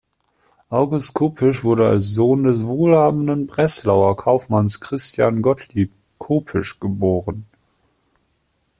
August 0.71 1.13
Kopisch 1.13 1.63
wurde 1.63 1.87
als 1.87 2.13
Sohn 2.15 2.45
des 2.45 2.63
wohlhabenden 2.63 3.45
Breslauer 3.45 4.17
Kaufmanns 4.17 4.79
Christian 4.81 5.43
Gottlieb 5.43 5.91
Kopisch 6.17 6.79
geboren. 6.79 7.45